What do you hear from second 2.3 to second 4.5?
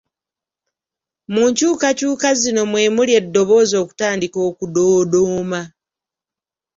zino mwe muli eddoboozi okutandika